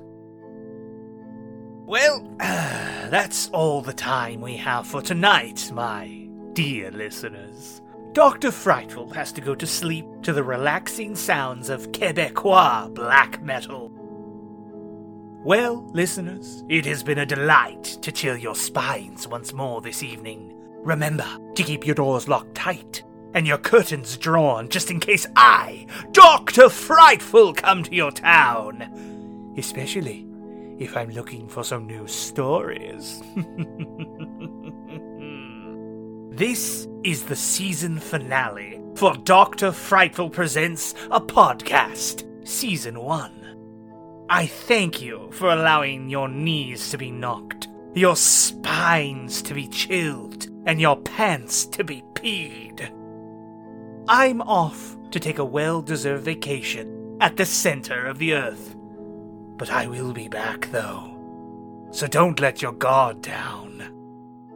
Well, 1.85 2.29
that's 2.39 3.49
all 3.49 3.81
the 3.81 3.93
time 3.93 4.41
we 4.41 4.57
have 4.57 4.85
for 4.85 5.01
tonight, 5.01 5.71
my 5.73 6.27
dear 6.53 6.91
listeners. 6.91 7.81
Dr. 8.11 8.51
Frightful 8.51 9.11
has 9.11 9.31
to 9.33 9.41
go 9.41 9.55
to 9.55 9.67
sleep 9.67 10.05
to 10.23 10.33
the 10.33 10.43
relaxing 10.43 11.15
sounds 11.15 11.69
of 11.69 11.91
Quebecois 11.91 12.93
black 12.93 13.41
metal. 13.41 13.91
Well, 15.47 15.89
listeners, 15.93 16.65
it 16.67 16.85
has 16.87 17.03
been 17.03 17.19
a 17.19 17.25
delight 17.25 17.85
to 18.01 18.11
chill 18.11 18.35
your 18.35 18.53
spines 18.53 19.29
once 19.29 19.53
more 19.53 19.79
this 19.79 20.03
evening. 20.03 20.53
Remember 20.83 21.25
to 21.55 21.63
keep 21.63 21.85
your 21.85 21.95
doors 21.95 22.27
locked 22.27 22.53
tight 22.53 23.01
and 23.33 23.47
your 23.47 23.57
curtains 23.57 24.17
drawn 24.17 24.67
just 24.67 24.91
in 24.91 24.99
case 24.99 25.25
I, 25.37 25.87
Dr. 26.11 26.67
Frightful, 26.67 27.53
come 27.53 27.81
to 27.83 27.95
your 27.95 28.11
town. 28.11 29.53
Especially 29.57 30.27
if 30.79 30.97
I'm 30.97 31.11
looking 31.11 31.47
for 31.47 31.63
some 31.63 31.87
new 31.87 32.07
stories. 32.07 33.23
this 36.37 36.89
is 37.05 37.23
the 37.23 37.37
season 37.37 37.99
finale 37.99 38.81
for 38.95 39.15
Dr. 39.15 39.71
Frightful 39.71 40.29
Presents 40.29 40.93
a 41.09 41.21
Podcast, 41.21 42.25
Season 42.45 42.99
1. 42.99 43.56
I 44.29 44.45
thank 44.45 45.01
you 45.01 45.29
for 45.31 45.49
allowing 45.49 46.09
your 46.09 46.27
knees 46.27 46.89
to 46.89 46.97
be 46.97 47.11
knocked, 47.11 47.69
your 47.93 48.15
spines 48.17 49.41
to 49.43 49.53
be 49.53 49.67
chilled, 49.67 50.47
and 50.65 50.81
your 50.81 50.97
pants 50.97 51.65
to 51.67 51.83
be 51.83 52.03
peed. 52.13 52.91
I'm 54.09 54.41
off 54.41 54.97
to 55.11 55.19
take 55.19 55.39
a 55.39 55.45
well 55.45 55.81
deserved 55.81 56.25
vacation 56.25 57.17
at 57.21 57.37
the 57.37 57.45
center 57.45 58.05
of 58.05 58.17
the 58.17 58.33
earth. 58.33 58.75
But 59.55 59.71
I 59.71 59.87
will 59.87 60.11
be 60.11 60.27
back, 60.27 60.69
though. 60.71 61.13
So 61.91 62.05
don't 62.05 62.39
let 62.39 62.61
your 62.61 62.73
guard 62.73 63.21
down. 63.21 63.93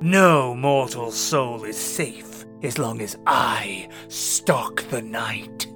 No 0.01 0.53
mortal 0.53 1.11
soul 1.11 1.63
is 1.63 1.77
safe 1.77 2.45
as 2.61 2.77
long 2.77 3.01
as 3.01 3.17
I 3.25 3.87
stalk 4.09 4.83
the 4.89 5.01
night. 5.01 5.67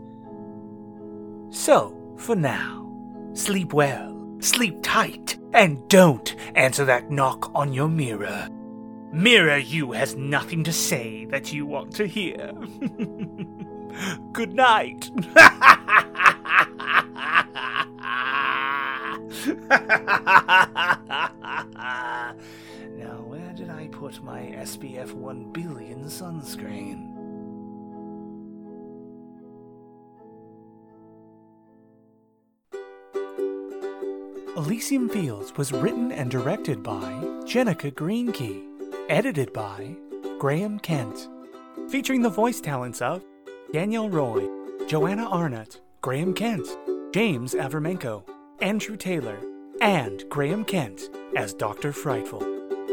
So, 1.49 1.95
for 2.17 2.36
now, 2.36 2.85
sleep 3.36 3.74
well, 3.74 4.38
sleep 4.39 4.80
tight, 4.82 5.38
and 5.54 5.88
don't 5.89 6.36
answer 6.56 6.86
that 6.86 7.12
knock 7.12 7.52
on 7.54 7.74
your 7.74 7.89
mirror. 7.89 8.50
Mirror 9.12 9.58
you 9.58 9.91
has 9.91 10.15
nothing 10.15 10.63
to 10.63 10.74
say 10.74 11.26
that 11.26 11.54
you 11.54 11.65
want 11.65 11.93
to 11.95 12.08
hear. 12.08 12.52
Good 14.34 14.54
night. 14.54 15.10
now, 22.98 23.21
where 23.24 23.54
did 23.54 23.69
I 23.69 23.88
put 23.91 24.21
my 24.24 24.54
SPF 24.58 25.13
1 25.13 25.52
billion 25.52 26.06
sunscreen? 26.06 27.14
Elysium 34.65 35.08
Fields 35.10 35.56
was 35.58 35.71
written 35.71 36.12
and 36.12 36.32
directed 36.32 36.82
by 36.82 37.12
Jenica 37.43 37.93
Greenkey, 37.93 38.63
edited 39.10 39.54
by 39.54 39.95
Graham 40.39 40.80
Kent, 40.80 41.30
featuring 41.88 42.23
the 42.23 42.32
voice 42.32 42.62
talents 42.62 42.99
of 42.99 43.23
Danielle 43.71 44.10
Roy, 44.10 44.47
Joanna 44.88 45.30
Arnott, 45.30 45.82
Graham 46.01 46.34
Kent, 46.34 46.65
James 47.13 47.54
Avermenko, 47.54 48.23
Andrew 48.60 48.97
Taylor, 48.97 49.38
and 49.82 50.28
Graham 50.30 50.65
Kent 50.65 51.12
as 51.36 51.54
Dr. 51.54 51.93
Frightful. 51.93 52.41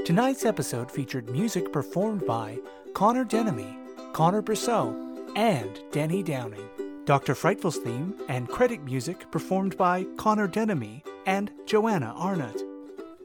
Tonight's 0.04 0.44
episode 0.44 0.90
featured 0.90 1.30
music 1.30 1.72
performed 1.72 2.26
by 2.26 2.58
Connor 2.92 3.24
Denemy, 3.24 3.78
Connor 4.12 4.42
Brousseau, 4.42 4.94
and 5.36 5.80
Danny 5.90 6.22
Downing. 6.22 6.68
Dr. 7.06 7.34
Frightful's 7.34 7.78
theme 7.78 8.14
and 8.28 8.46
credit 8.46 8.82
music 8.82 9.30
performed 9.30 9.78
by 9.78 10.04
Connor 10.18 10.46
Denemy 10.48 11.02
and 11.26 11.50
Joanna 11.66 12.12
Arnott. 12.16 12.62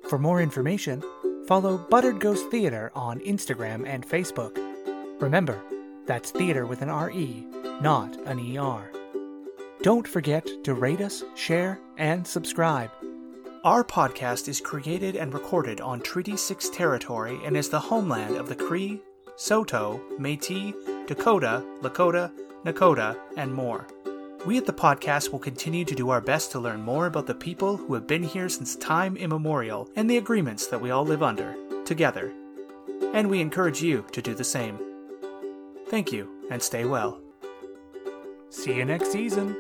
For 0.10 0.18
more 0.18 0.42
information, 0.42 1.04
follow 1.48 1.78
Buttered 1.78 2.20
Ghost 2.20 2.50
Theater 2.50 2.92
on 2.96 3.20
Instagram 3.20 3.86
and 3.86 4.08
Facebook. 4.08 4.58
Remember, 5.22 5.62
that's 6.06 6.32
theater 6.32 6.66
with 6.66 6.82
an 6.82 6.90
RE, 6.90 7.46
not 7.82 8.16
an 8.26 8.58
ER. 8.58 8.92
Don't 9.82 10.08
forget 10.08 10.48
to 10.64 10.74
rate 10.74 11.02
us, 11.02 11.24
share, 11.36 11.80
and 11.98 12.26
subscribe. 12.26 12.92
Our 13.64 13.84
podcast 13.84 14.48
is 14.48 14.62
created 14.62 15.16
and 15.16 15.34
recorded 15.34 15.82
on 15.82 16.00
Treaty 16.00 16.38
6 16.38 16.70
territory 16.70 17.40
and 17.44 17.58
is 17.58 17.70
the 17.70 17.80
homeland 17.80 18.38
of 18.38 18.48
the 18.48 18.56
Cree, 18.56 19.02
Saulteaux, 19.36 20.00
Metis, 20.18 20.74
Dakota, 21.06 21.64
Lakota, 21.82 22.32
Nakota, 22.64 23.18
and 23.36 23.54
more. 23.54 23.86
We 24.48 24.58
at 24.58 24.66
the 24.66 24.72
podcast 24.72 25.34
will 25.34 25.40
continue 25.40 25.84
to 25.84 25.94
do 25.94 26.10
our 26.10 26.22
best 26.22 26.54
to 26.54 26.60
learn 26.60 26.82
more 26.82 27.08
about 27.08 27.28
the 27.28 27.36
people 27.36 27.76
who 27.76 27.94
have 27.96 28.08
been 28.08 28.24
here 28.24 28.48
since 28.48 28.78
time 28.78 29.18
immemorial 29.18 29.90
and 29.98 30.10
the 30.10 30.16
agreements 30.16 30.68
that 30.68 30.80
we 30.80 30.90
all 30.90 31.04
live 31.04 31.22
under, 31.22 31.54
together. 31.84 32.32
And 33.14 33.30
we 33.30 33.42
encourage 33.42 33.82
you 33.82 34.06
to 34.14 34.22
do 34.22 34.34
the 34.34 34.46
same. 34.46 34.80
Thank 35.90 36.14
you, 36.14 36.48
and 36.50 36.64
stay 36.64 36.86
well. 36.86 37.20
See 38.50 38.74
you 38.74 38.86
next 38.86 39.12
season. 39.12 39.54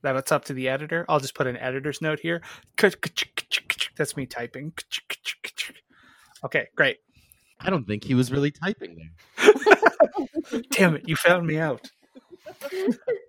That's 0.00 0.32
up 0.32 0.46
to 0.46 0.54
the 0.54 0.70
editor. 0.70 1.04
I'll 1.06 1.20
just 1.20 1.34
put 1.34 1.46
an 1.46 1.58
editor's 1.58 2.00
note 2.00 2.20
here. 2.20 2.40
That's 2.78 4.16
me 4.16 4.24
typing. 4.24 4.72
Okay, 6.46 6.68
great. 6.74 6.96
I 7.60 7.70
don't 7.70 7.86
think 7.86 8.04
he 8.04 8.14
was 8.14 8.30
really 8.30 8.50
typing 8.50 8.96
there. 8.96 9.52
Damn 10.70 10.96
it, 10.96 11.08
you 11.08 11.16
found 11.16 11.46
me 11.46 11.58
out. 11.58 11.90